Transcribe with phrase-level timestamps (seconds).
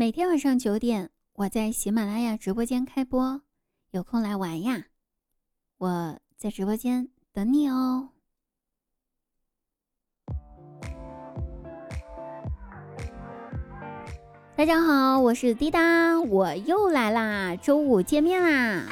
[0.00, 3.42] 每天晚上九点，我在喜马拉雅直播间开播，
[3.90, 4.86] 有空来玩呀！
[5.76, 8.08] 我在直播间等你哦。
[14.56, 18.86] 大家好，我是滴答，我又来啦，周五见面啦！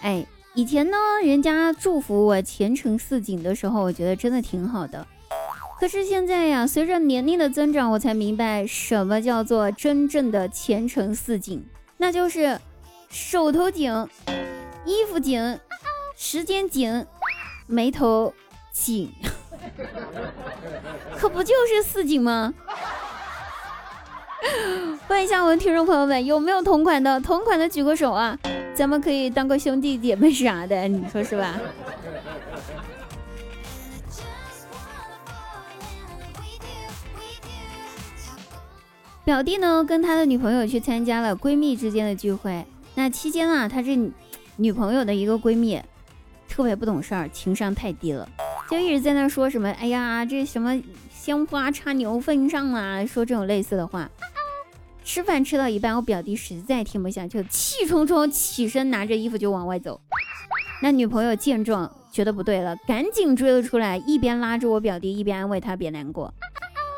[0.00, 0.26] 哎，
[0.56, 5.06] 以前呢，人家祝福我前程似锦的时候，我觉得真的挺好的。
[5.84, 11.62] 可是现在呀，随着年龄的增长，我才明白什么叫做真正的前程似锦，
[11.98, 12.58] 那就是
[13.10, 13.92] 手头紧，
[14.86, 15.60] 衣服紧，
[16.16, 17.04] 时间紧，
[17.66, 18.32] 眉头
[18.72, 19.12] 紧，
[21.18, 22.54] 可不就是似锦吗？
[25.08, 27.20] 问一下我们听众朋友们，有没有同款的？
[27.20, 28.38] 同款的举个手啊，
[28.74, 31.60] 咱们可以当个兄弟姐妹啥的，你说是吧？
[39.24, 42.62] 表弟呢，跟他的女朋友去参加了闺蜜之间的聚会。
[42.94, 43.98] 那期间啊，他这
[44.56, 45.80] 女朋友的一个闺蜜
[46.46, 48.28] 特别不懂事儿，情商太低了，
[48.70, 50.78] 就一直在那说什么：“哎呀，这什么
[51.10, 54.10] 香花插牛粪上啊！”说这种类似的话。
[55.02, 60.00] 吃饭吃到一半，我表弟实在听不下去，气冲冲起身，拿着衣服就往外走。
[60.82, 66.32] 那女朋友见状，觉得不对了，赶紧追了出来，一边拉着我表弟，一边安慰他别难过。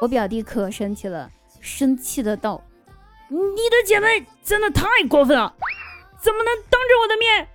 [0.01, 1.31] 我表弟可生气了。
[1.67, 2.63] 生气的道
[3.29, 3.37] ：“你
[3.69, 5.53] 的姐妹真的太过分了，
[6.21, 7.49] 怎么能当着我的面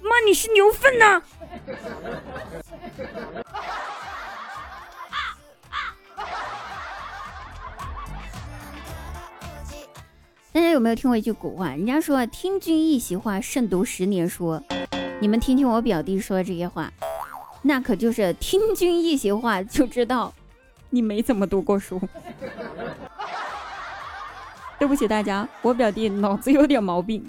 [0.00, 1.22] 骂你是牛粪呢？”
[10.52, 11.68] 大家有没有听过一句古话？
[11.68, 14.60] 人家说“听君一席话，胜读十年书”。
[15.20, 16.90] 你们听听我表弟说的这些话，
[17.62, 20.32] 那可就是听君一席话就知道
[20.88, 22.00] 你没怎么读过书。
[24.80, 27.22] 对不起大家，我表弟脑子有点毛病。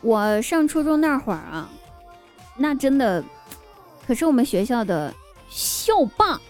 [0.00, 1.70] 我上初中那会儿啊，
[2.56, 3.22] 那真的
[4.06, 5.14] 可是我们学校的
[5.48, 6.40] 校霸。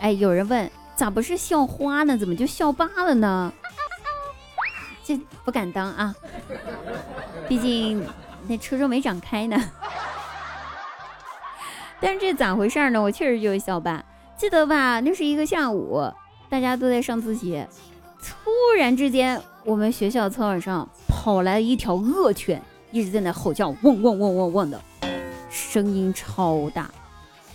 [0.00, 2.18] 哎，有人问咋不是校花呢？
[2.18, 3.50] 怎么就校霸了呢？
[5.02, 6.14] 这不敢当啊，
[7.48, 8.06] 毕竟
[8.46, 9.58] 那初中没长开呢。
[12.04, 13.00] 但是这咋回事呢？
[13.00, 14.04] 我确实就是校霸，
[14.36, 15.00] 记得吧？
[15.00, 16.02] 那是一个下午，
[16.50, 17.64] 大家都在上自习，
[18.22, 22.60] 突然之间，我们学校操场上跑来了一条恶犬，
[22.90, 24.78] 一直在那吼叫，汪汪汪汪汪的，
[25.48, 26.90] 声音超大，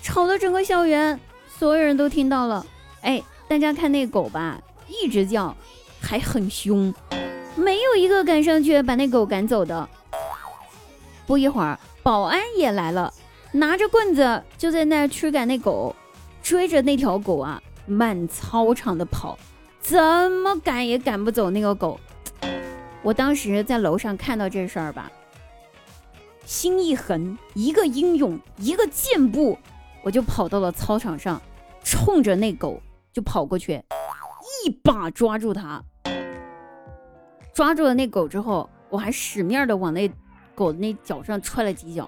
[0.02, 2.66] 吵得整个校园所有人都听到了。
[3.02, 5.56] 哎，大家看那狗吧，一直叫，
[6.02, 6.92] 还很凶，
[7.56, 9.88] 没有一个敢上去把那狗赶走的。
[11.28, 13.14] 不一会儿，保安也来了。
[13.52, 15.96] 拿着棍子就在那驱赶那狗，
[16.44, 19.38] 追着那条狗啊，满操场的跑，
[19.80, 20.00] 怎
[20.32, 22.00] 么赶也赶不走那个狗。
[23.02, 25.12] 我当时在楼上看到这事儿吧，
[26.46, 29.58] 心一横，一个英勇，一个箭步，
[30.04, 31.42] 我就跑到了操场上，
[31.84, 32.80] 冲着那狗
[33.12, 33.82] 就跑过去，
[34.64, 35.84] 一把抓住它。
[37.52, 40.08] 抓住了那狗之后，我还使命的往那
[40.54, 42.08] 狗的那脚上踹了几脚。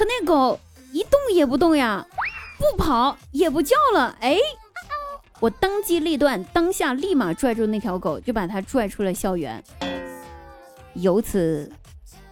[0.00, 0.58] 可那狗
[0.94, 2.06] 一动也不动呀，
[2.56, 4.16] 不跑也不叫了。
[4.22, 4.38] 哎，
[5.40, 9.62] 我当机立断，当下立马拽住那条狗，就把它拽出了校园。
[10.94, 11.70] 由此，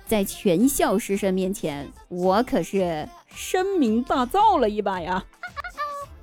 [0.06, 5.22] 在全校师生面前，我可是声名大噪了一把呀。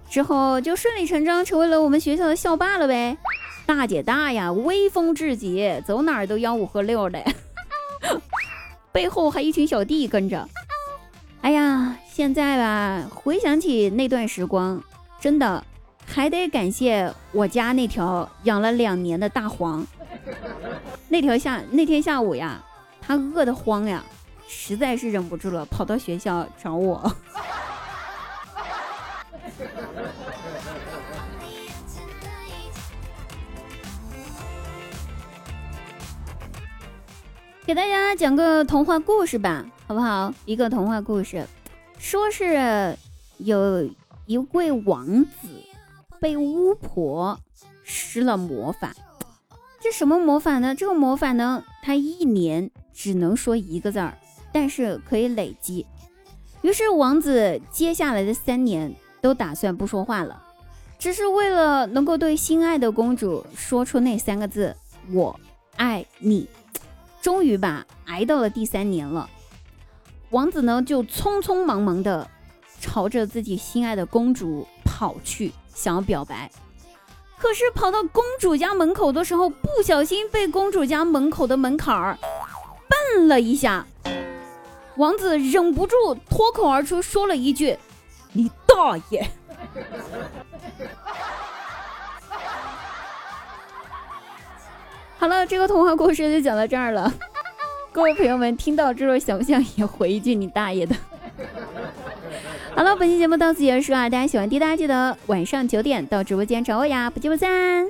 [0.10, 3.16] 之后就顺理成章成为了我们学校的校霸了呗。
[3.68, 7.24] 大姐大呀，威风至极，走哪儿都吆五喝六的，
[8.92, 10.50] 背后还一群小弟跟着。
[11.46, 14.84] 哎呀，现在吧，回想起那段时光，
[15.20, 15.64] 真的
[16.04, 19.86] 还得感谢我家那条养了两年的大黄。
[21.08, 22.60] 那条下那天下午呀，
[23.00, 24.04] 它饿得慌呀，
[24.48, 27.16] 实在是忍不住了，跑到学校找我。
[37.68, 39.64] 给大家讲个童话故事吧。
[39.88, 40.34] 好不好？
[40.46, 41.46] 一个童话故事，
[42.00, 42.98] 说是
[43.38, 43.88] 有
[44.26, 45.48] 一位王子
[46.20, 47.40] 被巫婆
[47.84, 48.96] 施了魔法。
[49.80, 50.74] 这什么魔法呢？
[50.74, 54.18] 这个魔法呢，他一年只能说一个字儿，
[54.52, 55.86] 但是可以累积。
[56.64, 58.92] 于是王子接下来的三年
[59.22, 60.42] 都打算不说话了，
[60.98, 64.76] 只是为了能够对心爱的公主说出那三个字
[65.14, 65.40] “我
[65.76, 66.48] 爱你”。
[67.22, 69.30] 终于吧，挨到了第三年了，
[70.36, 72.30] 王子呢就匆匆忙忙的
[72.82, 76.52] 朝着自己心爱的公主跑去，想要表白。
[77.38, 82.18] 可是跑到公主家门口的时候，不小心被公主家门口的门槛儿
[82.90, 83.88] 绊了一下，
[84.98, 85.96] 王子忍不住
[86.30, 87.80] 脱口而出说了一句
[88.34, 89.26] ：“你大爷！”
[95.18, 97.14] 好了，这个童话故事就讲到这儿了。
[97.96, 100.94] 各位朋友们，听到之后想不想也回一句“你大爷的”？
[102.76, 104.10] 好了，本期节目到此结束啊！
[104.10, 107.88] 大家喜欢滴答，记得晚上九点到直播间找我呀，不见不散。